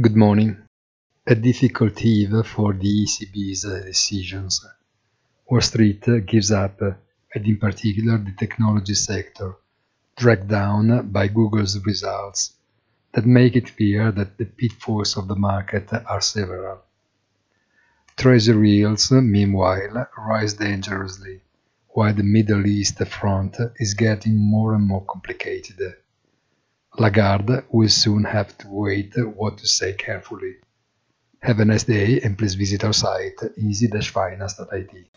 [0.00, 0.56] Good morning.
[1.24, 4.66] A difficult eve for the ECB's decisions.
[5.48, 9.54] Wall Street gives up, and in particular the technology sector,
[10.16, 12.54] dragged down by Google's results
[13.12, 16.80] that make it clear that the pitfalls of the market are several.
[18.16, 21.40] Treasury yields, meanwhile, rise dangerously,
[21.90, 25.94] while the Middle East front is getting more and more complicated.
[26.96, 30.54] Lagarde will soon have to wait what to say carefully.
[31.42, 35.08] Have a nice day and please visit our site easy-finance.it.